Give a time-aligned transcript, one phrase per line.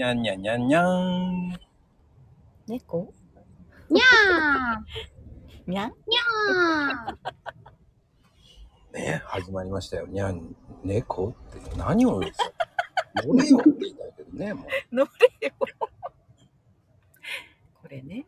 [0.00, 1.60] にゃんにゃんにゃんにゃん。
[2.66, 3.12] 猫？
[3.90, 4.04] にゃ
[5.66, 5.90] にゃん？
[5.90, 10.06] ーにゃーね始まりましたよ。
[10.06, 11.28] にゃん、猫？
[11.28, 12.50] って何をですよ。
[13.26, 14.66] 乗れよって言いたいけどね、もう。
[14.96, 15.10] 乗れ
[15.48, 15.54] よ。
[17.82, 18.24] これね。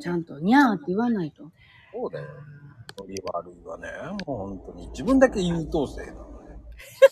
[0.00, 1.52] ちゃんとにゃーって言わないと。
[1.92, 2.28] そうだよ。
[2.98, 3.88] 乗り悪いわね。
[4.26, 4.88] もう本当に。
[4.92, 6.56] 自分だけ優等生なのね。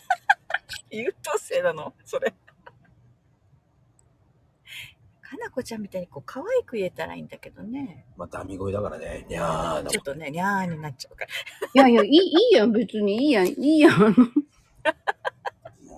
[0.89, 1.93] 優等生なの？
[2.03, 2.33] それ。
[5.35, 8.05] かなこちゃんみたいにこう可愛く言えたらいいんだけどね。
[8.17, 9.25] まあ、ダミ声だからね。
[9.29, 11.25] にゃーだちょっとね、にゃーになっちゃうか
[11.73, 11.89] ら。
[11.89, 12.21] いやいや、いい、い
[12.53, 13.25] いやん、別に。
[13.25, 13.99] いいやん、いいやん。
[14.01, 14.07] も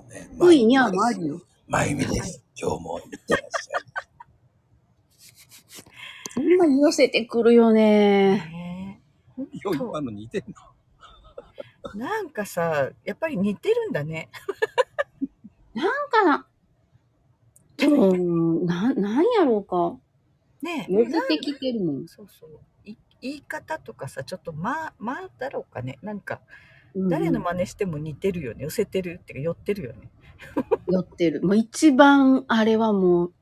[0.08, 0.30] うね。
[0.40, 1.42] ういにゃーもあるよ。
[1.68, 2.44] まゆみです。
[2.60, 3.84] 今日も行ってらっしゃい。
[6.34, 9.02] そんなに寄せてくるよね。
[9.64, 10.56] 今の似てんの？
[11.92, 14.30] となんかさ、やっぱり似てるんだね。
[15.74, 16.48] なんかな。
[17.78, 18.14] でも、
[18.66, 18.87] なん
[19.40, 19.98] やろうか。
[20.62, 22.08] ね寄せてきてるもん。
[22.08, 22.50] そうそう。
[22.86, 26.00] い言い方とかさ、ちょっとまあ、まあだろうかね。
[26.02, 26.42] なんか、
[26.96, 28.64] うん誰の真似しても似てるよね。
[28.64, 30.10] 寄せてるっていうか、寄ってるよね。
[30.90, 31.44] 寄ってる。
[31.44, 33.34] もう一番あれはもう、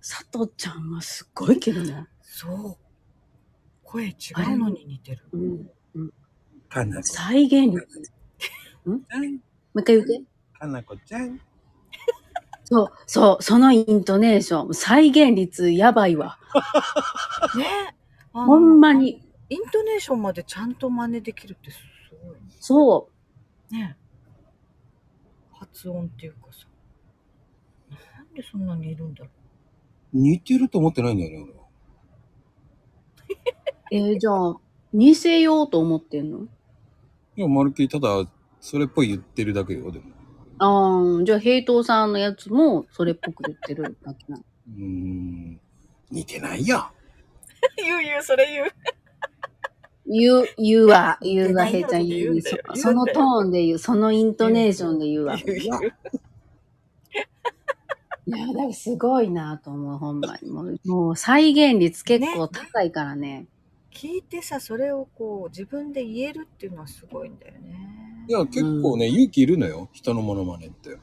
[0.00, 2.06] 佐藤ちゃんはすっごいけどね。
[2.20, 2.84] そう。
[3.84, 4.14] 声違
[4.54, 5.22] うのに似てる。
[5.32, 5.70] うん。
[6.68, 8.02] かなこ再現率。
[8.02, 9.32] ちゃん。
[9.32, 9.38] も
[9.76, 10.22] う一回言って。
[10.58, 11.40] かなこちゃん。
[12.64, 14.74] そう、そう、そのイントネーション。
[14.74, 16.38] 再現率やばいわ。
[17.56, 17.94] ね
[18.32, 19.22] あのほんまに。
[19.50, 21.78] イントネーションまでちゃんと真似できるってす
[22.24, 23.10] ごいそ
[23.70, 23.96] ね。
[25.52, 26.66] 発音っていうかさ。
[28.18, 29.30] なんでそんなにいるんだろ
[30.12, 31.64] 似てると思ってないんだよね、俺は。
[33.28, 33.34] う。
[33.90, 34.56] えーじゃあ、
[34.92, 36.48] 似せようと思ってんの？
[37.36, 40.06] いや、まるっきりただ、それっぽい言ってるだけよ、でも。
[40.58, 44.44] ああ、じゃあ、平等さんのやつもそれっぽく言ってるだけなの。
[44.76, 45.60] うーん。
[46.10, 46.90] 似てないよ。
[47.78, 47.82] う。
[47.82, 48.66] 言う言う、それ言う。
[50.06, 52.40] 言う、言うわ、言うわ、平ちゃん言う。
[52.40, 55.36] そそのトーンで言う、そのイントネーションで言うわ。
[55.36, 55.92] 言う言う。
[58.26, 60.50] いや、だからすごいなと思う、ほんまに。
[60.50, 63.46] もう、もう再現率結構高いからね。
[63.92, 68.03] 聞いてさ、それをこう、自分で言えるっていうのはすごいんだよね。
[68.28, 69.88] いや、結構ね、勇気いるのよ。
[69.92, 70.90] 人のモノマネって。
[70.90, 71.00] いやー、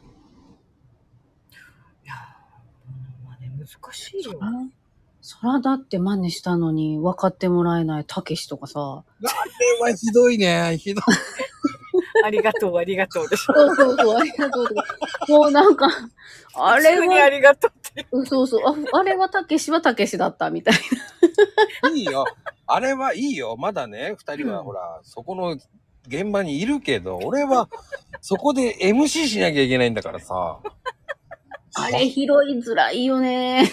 [3.26, 4.38] まあね、難しいよ。
[4.42, 4.50] あ
[5.24, 8.80] そらだって真似したのに分かってもらえないたけしとかさ。
[8.80, 10.78] あれはひどいね。
[10.80, 11.04] ひどい。
[12.26, 13.54] ありがとう、ありがとうでしょ。
[13.54, 14.84] そうそうそう、ありがとうとか。
[15.28, 15.88] もうなんか、
[16.56, 18.08] あれ普通にあは、りがとうって。
[18.28, 18.62] そうそう、
[18.94, 20.76] ああれはたけしはたけしだったみたい
[21.96, 22.26] いいよ。
[22.66, 23.58] あれはいいよ。
[23.58, 25.58] まだね、二人はほら、そこの
[26.07, 27.69] 現場にいるけど、俺は
[28.22, 30.59] そこで MC しなきゃいけないんだからさ。
[31.78, 31.85] な。
[31.85, 32.25] あれ拾い
[32.59, 33.66] づらいよね。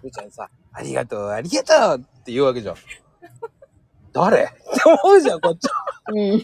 [0.00, 2.76] ふーちゃんさ、ありがとう、ありがとうって言うわけじゃん。
[4.12, 4.42] 誰？
[4.42, 4.52] って
[5.04, 5.72] 思うじゃん、こっちは。
[6.08, 6.42] うん。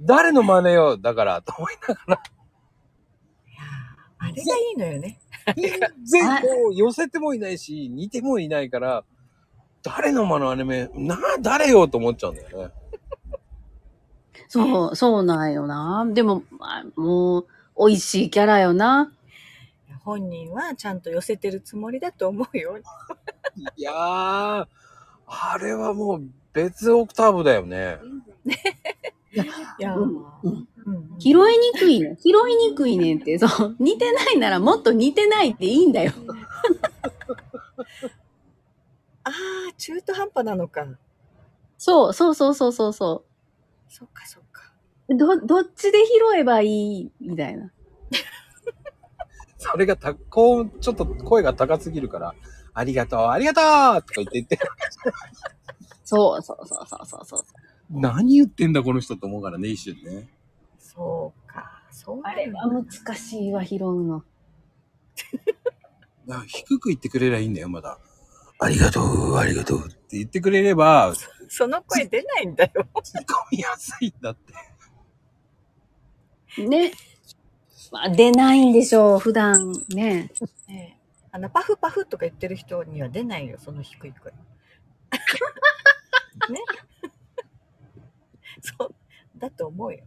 [0.00, 2.22] 誰の真似よ、だから、と思いながら。
[4.18, 4.44] あれがい
[4.74, 5.20] いのよね。
[5.56, 5.70] 全
[6.04, 9.04] 然こう寄せてもいないし、似てもいないから、
[9.82, 12.74] 誰の真似アニメ、な、誰よと思っちゃうんだよね。
[14.48, 16.06] そう、そうなんよな。
[16.12, 17.46] でも、まあ、もう、
[17.78, 19.12] 美味しいキャラよな。
[20.04, 22.78] 本人はちゃんと寄せてるつもりだと思うよ。
[23.76, 24.66] いやー、
[25.26, 26.22] あれはもう
[26.52, 27.98] 別オクターブだよね。
[29.32, 31.38] いやー、うんうんうん拾いに
[31.78, 32.18] くいね。
[32.20, 33.76] 拾いにくいねんって、そう。
[33.78, 36.12] 似てないならもっと似てないっていいんだよ。
[39.24, 39.32] ああ、
[39.78, 40.86] 中途半端なのか。
[41.78, 43.24] そう、そうそうそうそうそ
[43.96, 44.72] そっかそっか。
[45.08, 45.16] う。
[45.16, 47.70] ど、どっちで拾えばいいみたいな。
[49.56, 52.34] それがた、こう、ちょっと声が高すぎるから、
[52.74, 54.58] ありがとう、ありがとうとか言って言って、
[56.02, 57.42] そうそうそうそうそうそう。
[57.88, 60.28] 何言ってんだこの人と思うからね、一瞬ね。
[60.76, 61.80] そうか。
[61.92, 62.84] そうあれは難
[63.14, 64.24] しいわ、拾うの。
[66.48, 68.00] 低く言ってくれりゃいいんだよ、まだ。
[68.58, 71.14] ありがとう、ありがとうって言ってくれれば、
[71.48, 72.70] その声出ないんだよ。
[72.94, 74.54] 突っ込みやすいんだって。
[76.66, 76.92] ね。
[77.92, 80.30] まあ、出ないんでしょう、普段ね。
[80.68, 80.96] ねえ
[81.30, 84.30] あの、パフパフとか言ってる人には出ないよ、その低い声。
[86.52, 86.60] ね。
[88.60, 88.94] そう、
[89.36, 90.04] だと思うよ。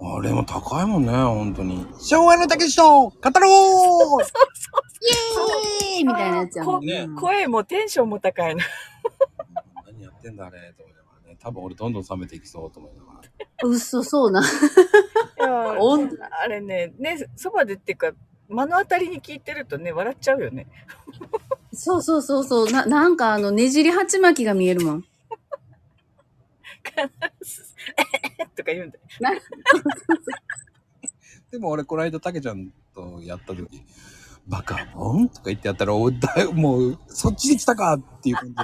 [0.00, 1.84] あれも高いもんね、本当に。
[2.00, 3.48] 昭和のたけしと語ろ
[4.18, 4.28] うイエー
[5.34, 5.37] イ
[6.08, 8.60] みたいなやつやもんね声もテンションも高いの。
[9.86, 11.36] 何やってんだあれと思いながらね。
[11.40, 13.68] 多分俺どんどん冷めていきそうと思いながら。
[13.68, 14.40] 嘘、そうな。
[14.40, 14.44] い
[15.40, 15.76] や
[16.42, 18.12] あれね、ね、そばでっていうか、
[18.48, 20.66] 目の当たりに聞いてるとね、笑っちゃうよね。
[21.72, 22.70] そうそうそうそう。
[22.70, 25.04] な、なんかあの、ねじり鉢巻きが見えるもん。
[28.56, 29.04] とか言うんだよ。
[31.50, 33.68] でも俺、この間、たけちゃんとやった時、
[34.48, 38.62] バカボンとか言ってやったら、おだいもう、そっちに来たかっていう感じで、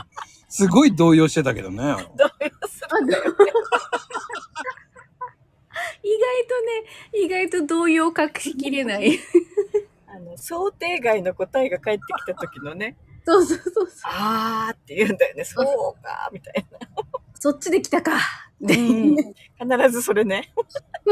[0.49, 1.77] すごい動揺してたけどね。
[1.83, 1.99] 動揺
[2.69, 3.31] するんだよね。
[6.03, 9.19] 意外とね、意外と動揺隠しきれない。
[10.07, 12.97] あの、想定外の答えが返ってきた時のね、
[13.27, 13.87] そうそうそうそう。
[14.05, 15.45] あーって言うんだよね。
[15.45, 16.67] そうか、みたい
[17.35, 18.13] そっちで来たか。
[18.61, 19.77] で、な。
[19.79, 20.53] 必ずそれね。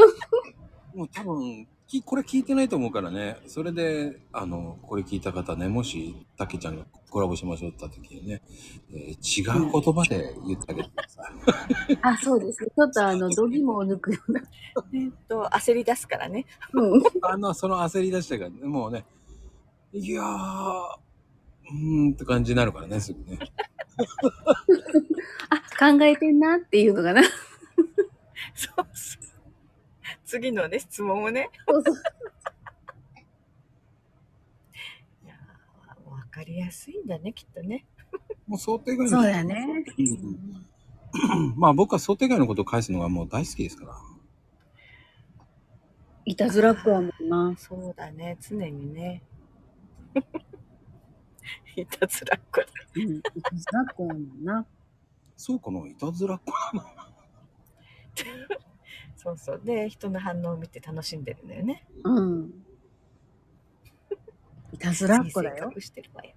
[0.93, 3.37] もう多分、きこれ聞いてないと思うからね。
[3.47, 8.41] それで、あの、これ聞いた方ね、もし、たけちゃんがコラボしましょうって言った時にね、
[8.91, 11.23] えー違う言葉で言ってあげてくださ
[11.89, 11.97] い。
[12.01, 12.65] あ、そうです。
[12.65, 14.41] ちょっとあの、度肝を抜くような。
[14.93, 16.45] えっと、焦り出すからね。
[16.73, 17.03] うん。
[17.21, 19.05] あの、その焦り出してから、もうね、
[19.93, 23.37] いやー、うーんって感じになるからね、すぐね。
[25.49, 27.21] あ、考えてんなっていうのかな。
[27.23, 27.29] そ
[28.73, 28.87] うそう。
[30.33, 31.51] 次のね、質問をね。
[36.09, 37.85] わかりやすいんだね、きっとね。
[38.47, 39.21] もう想定外の。
[39.21, 39.85] そうだね。
[39.99, 43.95] うんまあ僕は想定外のことを返すのがもう大好きですから。
[46.25, 47.55] いたずらっ子やもんな。
[47.55, 49.21] そうだね、常にね。
[51.77, 52.67] いたずらっ子だ。
[52.95, 53.17] うん。
[53.17, 54.65] いたずらっ子やもんな。
[55.37, 56.51] そうかな、いたずらっ子
[59.23, 59.61] そうそう。
[59.63, 61.85] で、人の反応を見て楽しんでるんだよね。
[62.03, 62.51] うん。
[64.73, 65.65] いたずらっ子だよいい性。
[65.67, 66.33] 格してるわよ。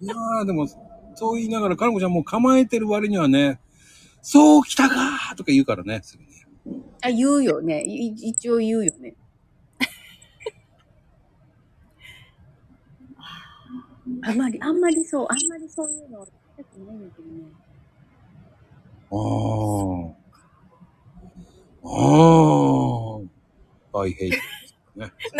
[0.00, 0.66] いやー、でも、
[1.14, 3.60] そう言いながら、かのこちゃんもう構えてる割にはね、
[4.22, 6.30] そう来たかーとか言うからね、すぐね。
[7.02, 7.84] あ、言うよね。
[7.84, 9.14] い一応言うよね。
[14.22, 17.44] あんまり、あんまりそう、あんまりそういうの、したくないんだけどね。
[19.10, 20.14] あー。
[21.84, 23.28] あー。
[23.94, 24.32] I hate
[24.96, 25.12] ね。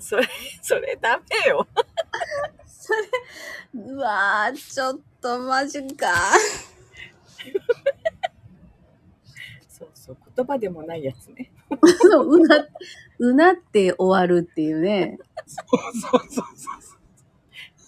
[0.00, 0.26] それ、
[0.62, 1.66] それダメよ。
[2.66, 3.00] それ、
[3.82, 6.06] うわー、ちょっとマジか。
[9.68, 10.16] そうそう。
[10.36, 11.50] 言葉でもないやつね。
[12.10, 12.66] そううな、
[13.18, 15.18] うなって終わるっていうね。
[15.46, 16.89] そうそうそうそう。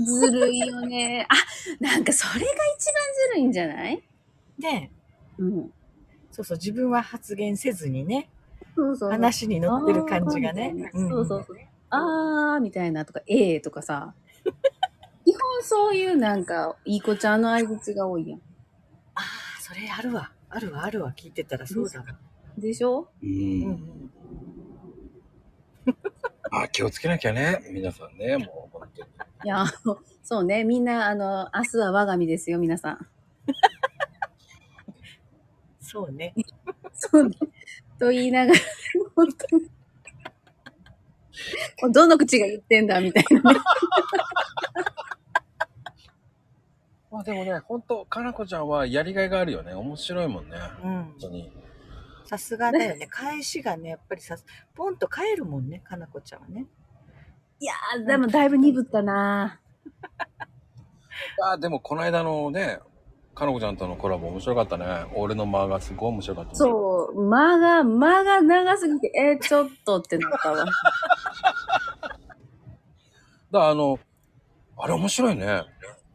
[0.00, 1.26] ずるいよね。
[1.28, 1.34] あ、
[1.80, 2.94] なんかそれが一番
[3.30, 4.02] ずるいんじゃない？
[4.58, 4.90] で、
[5.38, 5.72] うん。
[6.30, 6.58] そうそう。
[6.58, 8.30] 自分は発言せずにね、
[8.74, 9.10] そうそう。
[9.10, 10.74] 話に乗ってる感じがね。
[10.94, 11.56] あーそうそうそう。
[11.90, 14.14] あーみたいなとか、えーとかさ。
[15.24, 18.40] 基本そういうなんか、いい子ちゃんの相槌が多いやん。
[19.14, 20.32] ああ、それあるわ。
[20.48, 21.12] あるわ、あるわ。
[21.16, 22.06] 聞いてたらそうだわ。
[22.58, 23.08] でしょ？
[23.22, 23.26] う。
[23.26, 24.10] うんん
[26.52, 27.62] あ、気をつけなきゃね。
[27.70, 29.08] 皆さんね、もう本当に。
[29.44, 29.64] いや、
[30.22, 30.64] そうね。
[30.64, 33.06] みんな、あの、明日は我が身ですよ、皆さん。
[35.80, 36.34] そうね。
[36.92, 37.36] そうね。
[37.98, 38.60] と言いながら、
[39.16, 39.62] 本当に。
[41.82, 43.60] もうどの口が言ってんだ、みたいなね。
[47.10, 49.74] まあでもね、本当かなこちゃんはやりがいがあるよね。
[49.74, 50.56] 面白いもんね。
[50.82, 51.14] うん本。
[51.20, 51.61] 当に。
[52.32, 53.06] さすがだよ ね。
[53.08, 54.36] 返しがね、やっぱりさ、
[54.74, 56.66] ポンと返るもんね、かなこちゃんはね。
[57.60, 59.60] いやー、でもだいぶ鈍ったな
[61.44, 62.80] あ、でもこの間のね、
[63.34, 65.04] かなこちゃんとのコラボ面白かったね。
[65.14, 66.56] 俺の間がすごい面白かった、ね。
[66.56, 70.64] そう、間が、間が長すぎて、えー、ちょっとってなったわ。
[70.64, 70.74] だか
[73.52, 73.98] らあの、
[74.78, 75.64] あれ面白いね。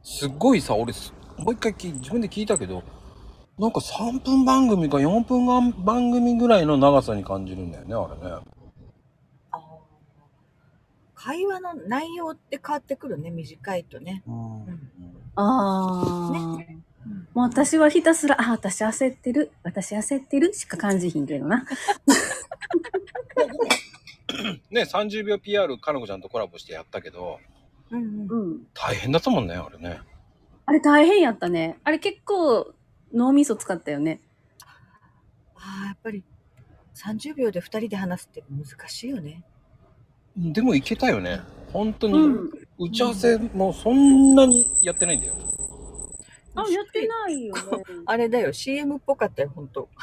[0.01, 2.81] すっごいさ、俺す、もう一回き自分で聞いたけど、
[3.59, 8.35] なんか3分番組か4分番組ぐらいの長さに感じるんだよね、あれね。
[11.15, 14.23] 会話の内容って変わってくるね、短いとね。
[14.27, 14.79] うんうん
[15.35, 16.57] あー。
[16.57, 16.77] ね
[17.33, 21.65] もう私はひたすら、あ、私焦ってる、私焦ってるしか感じひんけどな。
[24.69, 27.39] ね、30秒 PR かなこちゃんとコラボしてやったけど、
[27.89, 28.67] うんうんうん。
[28.73, 29.99] 大変だったもんね、あれね。
[30.65, 31.79] あれ大変やったね。
[31.83, 32.73] あれ結構
[33.13, 34.21] 脳みそ使ったよね。
[35.55, 36.23] ああ、やっぱり
[36.95, 39.43] 30秒で2人で話すって難しいよね。
[40.35, 41.41] でもいけたよね。
[41.73, 42.49] 本当に、うん。
[42.79, 45.33] 打ち合わせもそんなにやってないんだよ。
[46.55, 47.61] あ、やってないよね。
[48.05, 49.89] あれだよ、CM っぽかったよ、ほんと。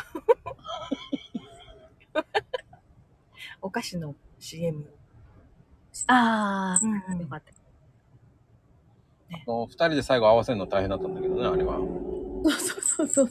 [3.62, 4.84] お菓子の CM。
[6.06, 7.20] あうんー。
[7.20, 7.52] よかった。
[9.36, 11.78] あの二人で最後合わせるの大変だったんだけどね、あれは。
[11.78, 13.28] そうそうそうそう。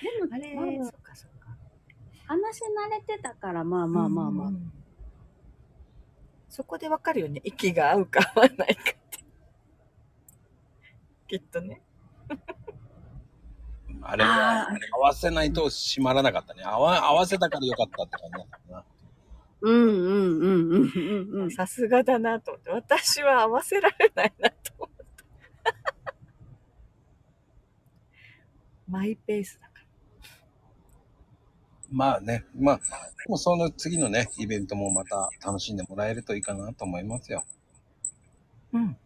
[0.00, 1.56] でも、あれ、まあそっかそっか。
[2.26, 4.48] 話し慣れてたから、まあまあまあまあ。
[4.48, 4.72] うんうんうん
[6.56, 7.42] そこでわかるよね。
[7.44, 9.18] 息が合うか合わないかって。
[11.28, 11.82] きっとね。
[14.00, 16.62] あれは合わせないと閉まらなかったね。
[16.64, 18.84] 合わ合わせたからよかったって感じだったな。
[19.60, 21.50] うんうんうんうんうんうん。
[21.50, 22.70] さすがだなと思って。
[22.70, 25.04] 私は合わせられないなと思った。
[28.88, 29.86] マイペースだから。
[31.90, 32.82] まあね、まあ、で
[33.28, 37.44] もその次のね、イベントもまた楽しんでもらえるといいかなと思いますよ。
[38.72, 38.96] うん。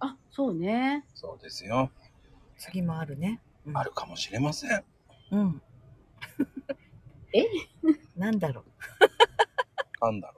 [0.00, 1.04] あ、そうね。
[1.14, 1.90] そうですよ。
[2.58, 3.40] 次もあるね。
[3.66, 4.84] うんあるかもしれません。
[5.30, 5.62] うん。
[7.32, 7.44] え？
[8.16, 8.64] なんだろう。
[10.00, 10.37] なんだろ